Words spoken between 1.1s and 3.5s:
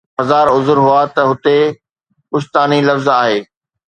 ته هتي ڪشتاني لفظ آهي